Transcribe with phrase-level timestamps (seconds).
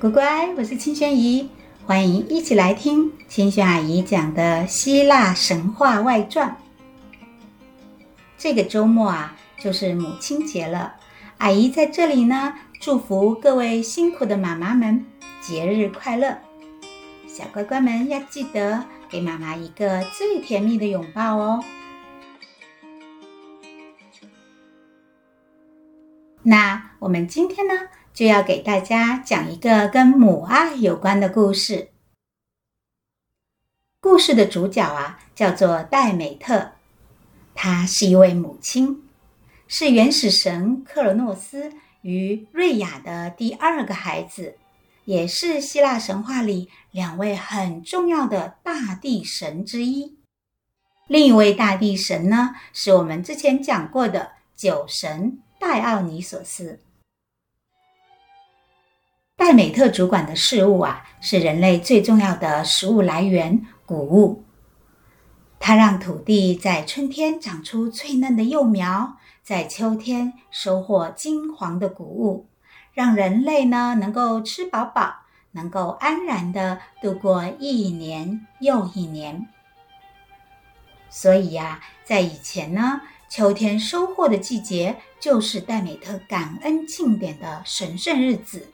[0.00, 1.50] 乖乖，我是清玄姨，
[1.84, 6.56] 欢迎一起来听清玄阿姨讲的希腊神话外传。
[8.38, 10.94] 这个周末啊，就是母亲节了，
[11.38, 15.04] 阿姨在这里呢，祝福各位辛苦的妈妈们
[15.40, 16.38] 节日快乐。
[17.26, 21.64] 小乖乖们要记得给妈妈一个最甜蜜的拥抱哦。
[26.42, 27.74] 那我们今天呢，
[28.14, 31.90] 就要给大家讲一个跟母爱有关的故事。
[34.00, 36.72] 故事的主角啊，叫做戴美特，
[37.54, 39.02] 她是一位母亲，
[39.66, 44.56] 是原始神克罗诺斯与瑞亚的第二个孩子，
[45.04, 50.16] 也是希腊神话里两位很重要的大地神之一。
[51.08, 55.40] 另一位大地神呢，是我们之前讲过的酒神。
[55.60, 56.78] 戴奥尼索斯，
[59.36, 64.44] 戴美特主管的事物啊，是人类最重要的食物来源——谷物。
[65.58, 72.48] 他让土地在春天长出翠嫩的幼苗，在秋天收获金黄的谷物，
[72.92, 75.12] 让人类呢能够吃饱饱，
[75.50, 79.48] 能够安然的度过一年又一年。
[81.10, 88.72] 所以呀，在以前呢，秋天收获的季节就是戴美特感恩庆典的神圣日子，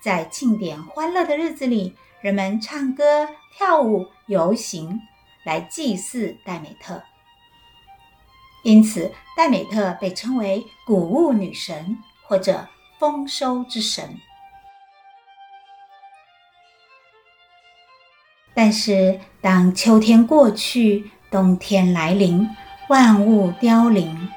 [0.00, 5.00] 在庆典欢乐的日子里，人们唱歌、跳舞、游行，
[5.44, 7.02] 来祭祀戴美特。
[8.62, 12.68] 因此，戴美特被称为谷物女神或者
[12.98, 14.18] 丰收之神。
[18.52, 22.48] 但是，当秋天过去，冬天来临。
[22.88, 24.30] 万物凋零，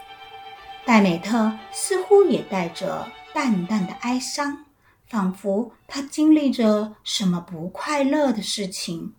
[0.92, 4.66] 戴美特似乎也带着淡淡的哀伤，
[5.08, 9.14] 仿佛她经历着什么不快乐的事情。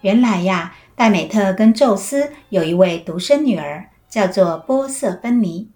[0.00, 5.70] 原来呀，戴美特跟宙斯有一位独生女儿，叫做波瑟芬妮。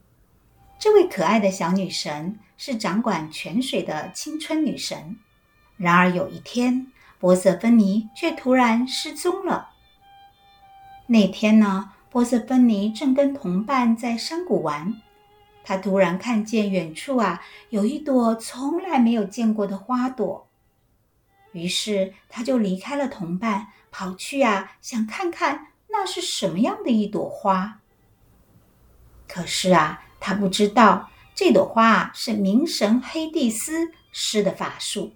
[0.81, 5.17] 这位可爱的小女神是掌管泉水的青春女神。
[5.77, 6.89] 然而有一天，
[7.21, 9.69] 波瑟芬妮却突然失踪了。
[11.07, 15.01] 那天呢，波瑟芬妮正跟同伴在山谷玩，
[15.63, 17.41] 她突然看见远处啊
[17.71, 20.49] 有一朵从来没有见过的花朵，
[21.53, 27.79] 于是他就离开了同伴，跑去啊想看看那是什么样的一朵花。
[29.29, 35.13] 可是啊，他不知道这朵花啊是冥神黑帝斯施的法术。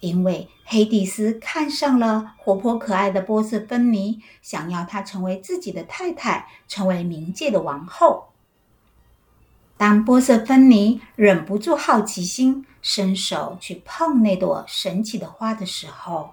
[0.00, 8.28] 因为黑帝斯看上了活泼可爱的波瑟芬妮，想要她成为自己的太太，成为冥界的王后。
[9.76, 16.30] 当波瑟芬妮忍不住好奇心，伸手去碰那朵神奇的花的时候，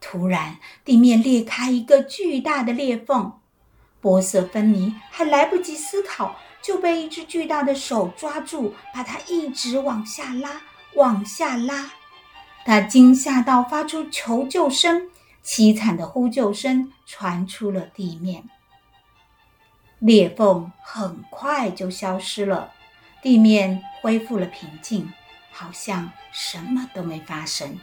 [0.00, 3.34] 突然地面裂开一个巨大的裂缝，
[4.00, 10.62] 波瑟芬妮还来不及思考，就被一只巨大的手抓住，把她一直往下拉，
[10.94, 11.90] 往下拉。
[12.64, 15.08] 他惊吓到发出求救声，
[15.44, 18.44] 凄惨的呼救声传出了地面。
[19.98, 22.72] 裂缝很快就消失了，
[23.22, 25.12] 地面恢复了平静，
[25.50, 27.78] 好像什么都没发生。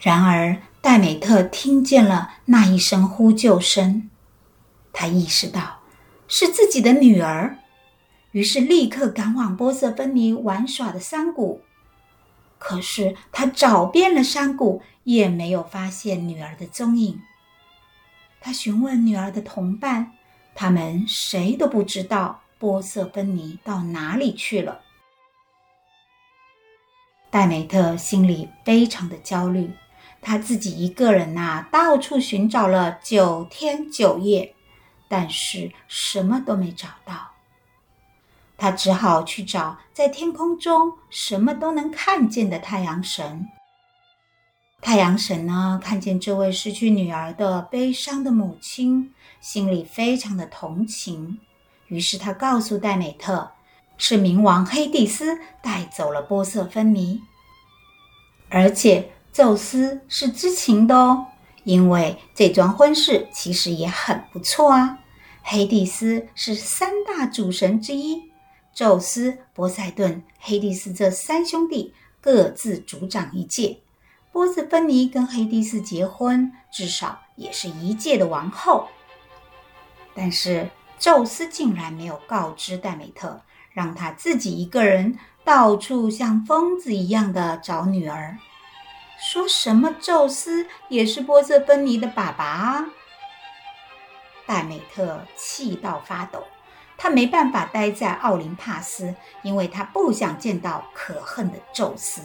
[0.00, 4.10] 然而，戴美特听见了那一声呼救声，
[4.92, 5.80] 他意识到
[6.28, 7.58] 是自己的女儿，
[8.32, 11.62] 于是立刻赶往波瑟芬妮玩耍的山谷。
[12.58, 17.20] 可是他找遍了山谷，也没有发现女儿的踪影。
[18.40, 20.12] 他询问女儿的同伴，
[20.54, 24.82] 他们谁都不知道波瑟芬妮到哪里去了。
[27.30, 29.70] 戴美特心里非常的焦虑，
[30.22, 34.54] 她自己一个人呐、到处寻找了九天九夜，
[35.08, 37.35] 但是什么都没找到。
[38.56, 43.46] 他只好去找在天空中什么都能看见的太阳神。
[44.80, 51.38] 太阳神呢，看见这位失去女儿的悲伤的母亲，心里非常的同情。
[51.88, 53.50] 于是他告诉戴美特，
[53.96, 57.20] 是冥王黑帝斯带走了波色芬妮，
[58.48, 61.26] 而且宙斯是知情的哦，
[61.64, 64.98] 因为这桩婚事其实也很不错啊。
[65.42, 68.30] 黑帝斯是三大主神之一。
[68.76, 73.78] 宙斯、波塞顿、黑帝斯这三兄弟各自主掌一界。
[74.30, 78.86] 波斯芬妮跟黑帝斯结婚，至少也是一届的王后。
[80.14, 80.68] 但是
[80.98, 83.40] 宙斯竟然没有告知戴美特，
[83.72, 88.36] 让他自己一个人到处像疯子一样的找女儿，
[89.18, 92.86] 说什么宙斯也是波斯芬妮的爸爸啊。
[94.44, 96.44] 戴美特气到发抖，
[96.96, 102.22] 他没办法待在奥林帕斯，因为他不想见到可恨的宙斯。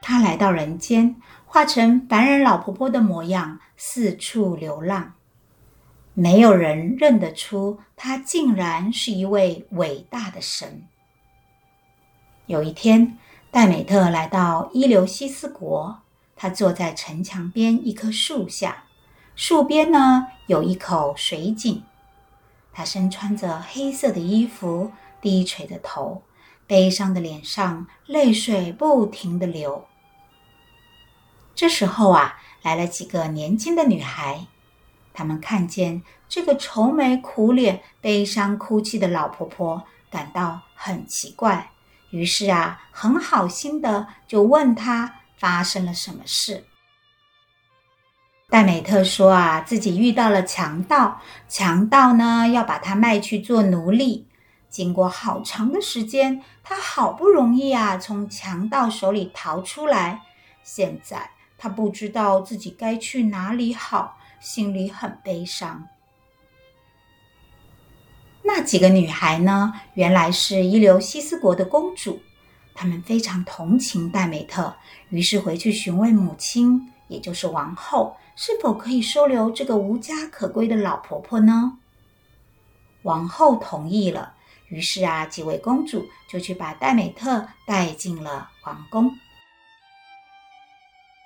[0.00, 1.16] 他来到人间，
[1.46, 5.14] 化成凡人老婆婆的模样，四处流浪。
[6.12, 10.86] 没有人认得出他，竟然是一位伟大的神。
[12.46, 13.16] 有一天，
[13.50, 16.02] 戴美特来到伊琉西斯国，
[16.36, 18.84] 他坐在城墙边一棵树下，
[19.34, 21.82] 树边呢有一口水井。
[22.74, 24.90] 他身穿着黑色的衣服，
[25.20, 26.24] 低垂着头，
[26.66, 29.86] 悲伤的脸上泪水不停的流。
[31.54, 34.48] 这时候啊，来了几个年轻的女孩，
[35.12, 41.70] 她们看见这个愁眉苦脸、悲伤哭泣的老婆婆，感到很奇怪，
[42.10, 46.66] 于是啊，很好心的就问她发生了什么事。
[48.48, 54.26] 戴美特说啊，自己遇到了强盗，强盗呢要把她卖去做奴隶。
[54.68, 60.22] 经过好长的时间，她好不容易啊从强盗手里逃出来，
[60.62, 61.30] 现在。
[61.56, 65.88] 他不知道自己该去哪里好，心里很悲伤。
[68.42, 69.72] 那几个女孩呢？
[69.94, 72.20] 原来是伊琉西斯国的公主，
[72.74, 74.76] 她们非常同情戴美特，
[75.08, 81.78] 于是回去询问母亲，也就是王后，是否可以收留这个无家可归的老婆婆呢？
[83.02, 84.34] 王后同意了，
[84.68, 89.16] 于是啊，几位公主就去把戴美特带进了王宫。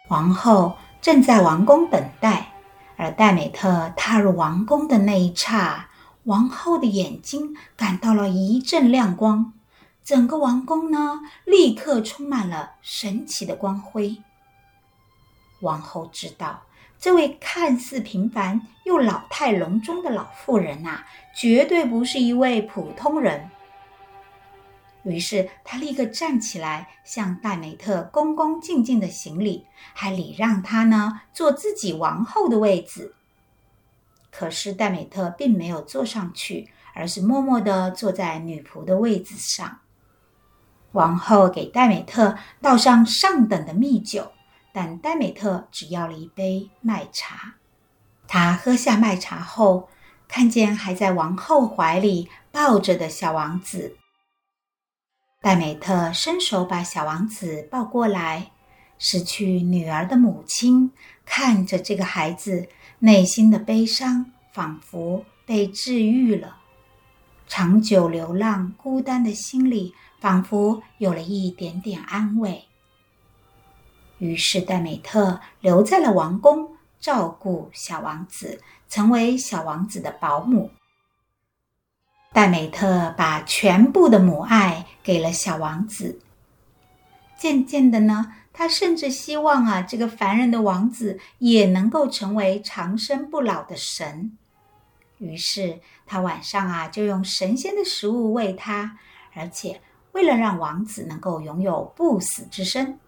[0.09, 2.53] 王后正在王宫等待，
[2.97, 5.89] 而戴美特踏入王宫的那一刹，
[6.25, 9.53] 王后的眼睛感到了一阵亮光，
[10.05, 14.17] 整个王宫呢，立刻充满了神奇的光辉。
[15.61, 16.63] 王后知道，
[16.99, 21.05] 这位看似平凡又老态龙钟的老妇人呐，
[21.35, 23.49] 绝对不是一位普通人。
[25.05, 29.65] 于是他立刻站起来，向戴美特恭恭敬敬的行礼，
[29.95, 33.15] 还礼让她呢坐自己王后的位子。
[34.31, 39.79] 可是戴美特并没有坐上去，而是默默地坐在女仆的位子上。
[40.93, 44.33] 王后给戴美特倒上上等的蜜酒，
[44.79, 47.57] 但戴美特只要了一杯麦茶。
[48.29, 49.89] 她喝下麦茶后，
[50.29, 53.97] 看见还在王后怀里抱着的小王子。
[55.41, 58.53] 戴美特伸手把小王子抱过来，
[59.01, 60.93] 失去女儿的母亲
[61.27, 62.69] 看着这个孩子，
[63.01, 66.59] 内心的悲伤仿佛被治愈了。
[67.49, 72.68] 长久流浪、孤单的心里仿佛有了一点点安慰。
[74.19, 80.71] 于是，戴美特留在了王宫，照顾小王子，成为小王子的保姆。
[82.33, 86.21] 戴美特把全部的母爱给了小王子。
[87.39, 94.37] 渐渐的呢，他甚至希望啊，这个凡人的王子也能够成为长生不老的神。
[95.19, 98.99] 于是他晚上啊，就用神仙的食物喂他，
[99.35, 99.81] 而且
[100.13, 102.99] 为了让王子能够拥有不死之身，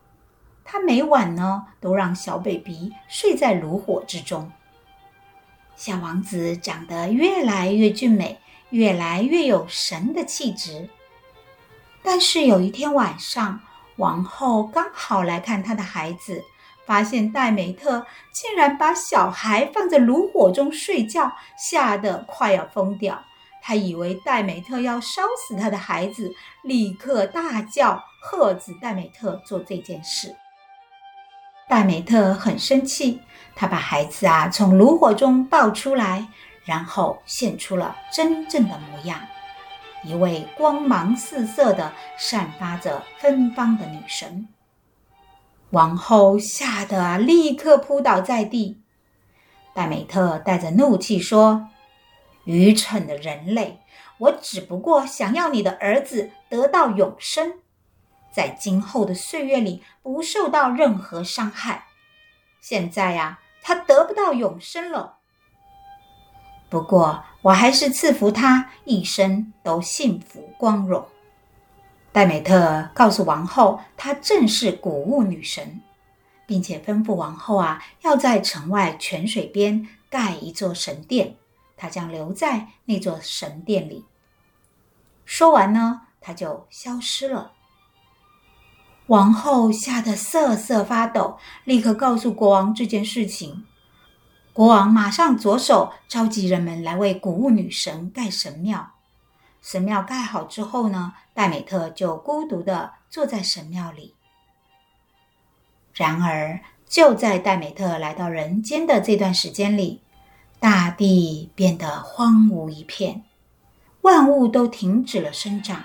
[0.64, 4.50] 他每晚呢都让小 baby 睡在炉火之中。
[5.76, 8.38] 小王子长得越来越俊美。
[8.70, 10.88] 越来越有神的气质，
[12.04, 13.58] 但是有一天晚上，
[13.96, 16.44] 王后刚好来看她的孩子，
[16.86, 23.20] 发现戴美特竟然把小孩放在炉火中睡觉，吓得快要疯掉。
[23.60, 30.36] 她以为戴美特要烧死她的孩子，立刻大叫喝止戴美特做这件事。
[31.70, 33.20] 戴美特很生气，
[33.54, 36.26] 她把孩子啊从炉火中抱出来。
[36.64, 39.20] 然后现出了真正的模样，
[40.04, 44.48] 一位光芒四射的、散发着芬芳的女神。
[45.70, 48.82] 王后吓得，立刻扑倒在地。
[49.72, 51.68] 戴美特带着怒气说
[52.44, 53.80] ：“愚蠢的人类，
[54.18, 57.54] 我只不过想要你的儿子得到永生，
[58.30, 61.86] 在今后的岁月里不受到任何伤害。
[62.60, 65.18] 现在呀，他得不到永生了。”
[66.70, 71.04] 不过，我还是赐福他一生都幸福光荣。
[72.12, 75.80] 戴美特告诉王后，她正是谷物女神，
[76.46, 81.36] 并且吩咐王后啊，要在城外泉水边盖一座神殿，
[81.76, 84.04] 她将留在那座神殿里。
[85.24, 87.52] 说完呢，他就消失了。
[89.10, 93.66] 王后吓得瑟瑟发抖，立刻告诉国王这件事情。
[94.52, 98.92] 国王马上着手召集人们来为谷物女神盖神庙。
[99.60, 104.14] 神庙盖好之后呢，戴美特就孤独地坐在神庙里。
[105.92, 110.02] 然而，就在戴美特来到人间的这段时间里，
[110.60, 113.24] 大地变得荒芜一片，
[114.02, 115.82] 万物都停止了生长，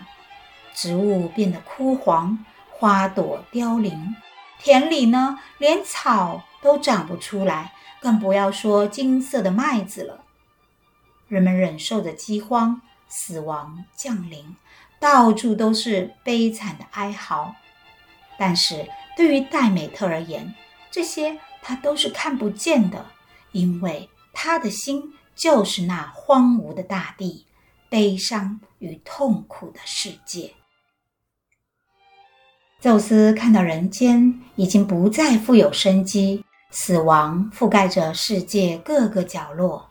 [0.76, 2.46] 植物变得枯黄，
[2.78, 4.16] 花朵凋零，
[4.60, 7.74] 田里呢，连草都长不出来。
[8.02, 10.26] 更不要说金色的麦子了。
[11.28, 14.56] 人们忍受着饥荒，死亡降临，
[15.00, 17.56] 到处都是悲惨的哀嚎。
[18.38, 20.54] 但是对于戴美特而言，
[20.92, 23.08] 这些他都是看不见的，
[23.54, 27.48] 因为他的心就是那荒芜的大地，
[27.90, 30.54] 悲伤与痛苦的世界。
[32.86, 36.46] 宙斯看到人间已经不再富有生机。
[36.70, 39.90] 死亡覆盖着世界各个角落，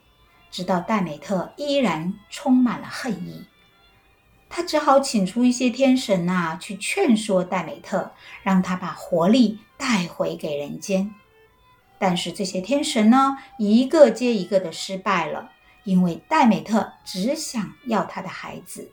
[0.48, 3.46] 直到戴美特依然充满了恨意。
[4.48, 8.12] 他只好请出一些天神呐，去劝说戴美特，
[8.44, 11.12] 让他把活力带回给人间。
[11.98, 15.50] 但是这些天神呢，一个接一个的失败了，
[15.82, 18.92] 因为戴美特只想要他的孩子。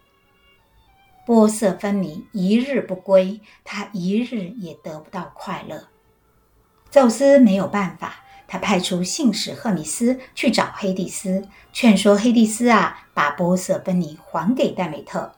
[1.25, 5.87] 波色芬尼一日不归，他一日也得不到快乐。
[6.89, 15.33] 宙斯没有办法，他派出信使赫米斯去找黑帝斯，劝说黑帝斯啊，把波色芬尼还给戴美特。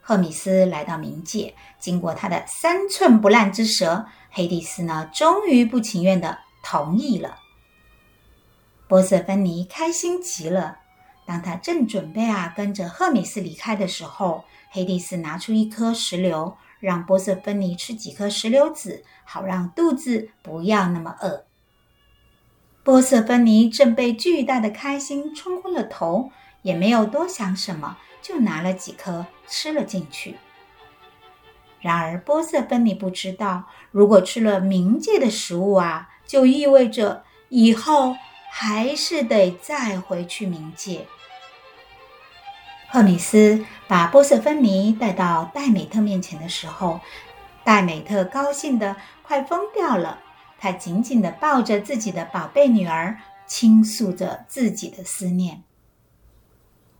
[0.00, 7.38] 赫米斯来到冥界，经过他的三寸不烂之舌，黑帝斯呢，终于不情愿的同意了。
[8.86, 10.78] 波色芬尼开心极了。
[11.28, 16.56] 当他正准备啊，跟着赫米斯离开的时候，黑帝斯拿出一颗石榴。
[16.80, 21.44] 让波色芬尼吃几颗石榴籽，好让肚子不要那么饿。
[22.84, 26.30] 波色芬尼正被巨大的开心冲昏了头，
[26.62, 30.36] 也没有多想什么，就拿了几颗吃了进去。
[31.80, 38.14] 然而波色芬尼不知道，如果吃了冥界的食物啊，就意味着以后
[38.52, 41.08] 还是得再回去冥界。
[42.90, 47.00] 赫米斯把波色芬尼带到戴美特面前的时候，
[47.62, 50.20] 戴美特高兴得快疯掉了。
[50.58, 55.62] 她紧紧地抱着自己的宝贝女儿，倾诉着自己的思念。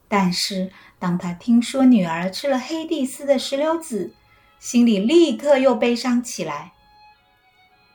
[0.09, 4.15] 但是，当她听说女儿吃了黑帝斯的石榴籽，
[4.59, 6.73] 心里立刻又悲伤起来。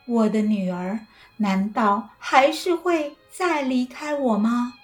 [0.06, 0.98] 我的女儿
[1.36, 4.74] 难道还是会再离开我吗？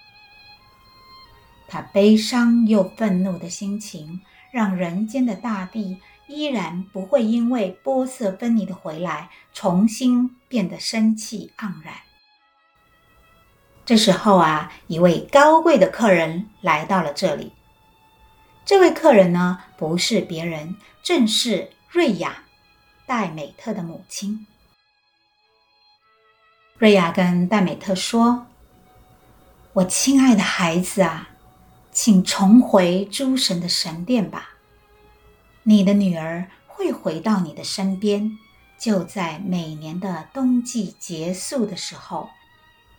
[1.71, 4.19] 他悲伤又愤怒的心情，
[4.51, 11.93] 让人间的大地依然不会因为波色芬尼的回来，重新变得生气盎然。
[13.85, 17.53] 这时候啊，一位高贵的客人来到了这里。
[18.65, 22.43] 这位客人呢，不是别人，正是瑞亚，
[23.05, 24.45] 戴美特的母亲。
[26.77, 28.47] 瑞亚跟戴美特说
[29.71, 31.29] ：“我亲爱的孩子啊。”
[31.91, 34.51] 请重回诸神的神殿吧，
[35.63, 38.37] 你的女儿会回到你的身边。
[38.77, 42.29] 就在每年的冬季结束的时候，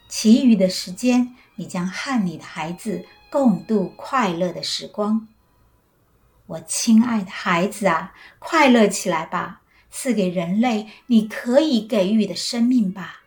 [0.09, 5.27] 其余的时间，你将和你的孩子共度快乐的时光。
[6.47, 13.23] 我亲爱的孩子啊，快乐起来吧，赐给人类你可以给予的生命吧。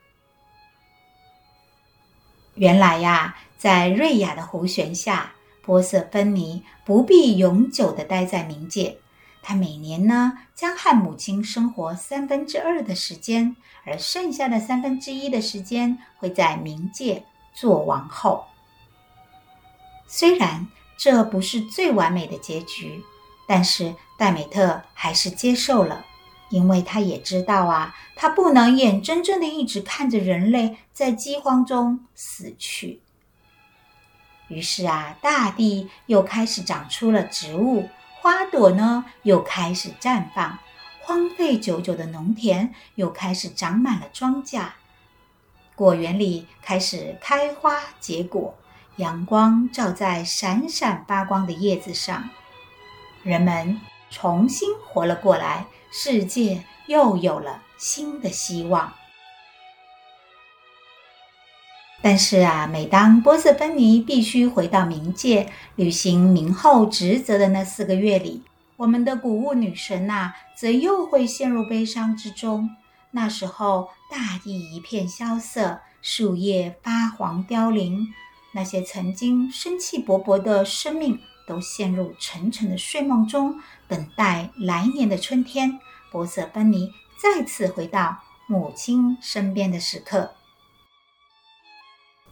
[2.53, 5.33] 原来呀，在瑞亚的弧旋下。
[5.65, 8.99] 波色芬尼不必永久的待在冥界，
[9.41, 18.45] 他每年呢将和母亲生活三分之二的时间，而剩下的三分之一的时间会在冥界做王后。
[20.07, 20.67] 虽然
[20.97, 23.01] 这不是最完美的结局，
[23.47, 26.05] 但是戴美特还是接受了，
[26.49, 33.01] 因为她也知道啊，她不能眼睁睁地一直看着人类在饥荒中死去。
[34.47, 37.89] 于是啊，大地又开始长出了植物，
[38.21, 40.59] 花朵呢又开始绽放，
[41.01, 44.67] 荒废久久的农田又开始长满了庄稼，
[45.75, 48.55] 果园里开始开花结果，
[48.97, 52.29] 阳光照在闪闪发光的叶子上，
[53.23, 58.93] 人们重新活了过来，世界又有了新的希望。
[62.05, 68.43] 但是啊，每当波瑟芬妮必须回到冥界履行冥后职责的那四个月里，
[68.77, 72.69] 我们的谷物女神呐、则又会陷入悲伤之中。
[73.09, 78.05] 那时候，大地一片萧瑟，树叶发黄凋零，
[78.51, 85.79] 那些曾经生气勃勃的生命都陷入沉沉的睡梦中，等待来年的春天，
[86.11, 90.29] 波瑟芬妮再次回到母亲身边的时刻。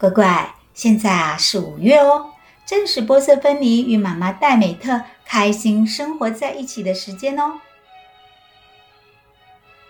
[0.03, 2.31] 乖乖，现在啊是五月哦，
[2.65, 7.61] 正是波色芬妮与妈妈黛美特开心生活在一起的时间哦。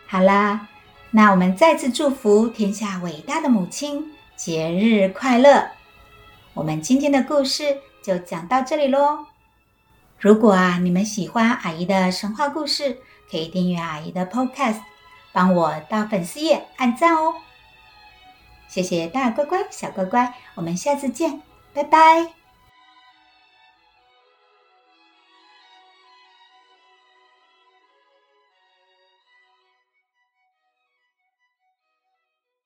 [0.05, 0.67] 好啦，
[1.09, 5.69] 那我们再次祝福天下伟大的母亲节日快乐。
[6.53, 9.25] 我们今天的故事就讲到这里喽。
[10.19, 12.99] 如果啊你们喜欢阿姨的神话故事，
[13.31, 14.81] 可以订阅阿姨的 Podcast，
[15.31, 17.33] 帮我到粉丝页按赞哦。
[18.73, 21.43] 谢谢大乖乖、小乖乖，我们下次见，
[21.75, 22.42] 拜拜。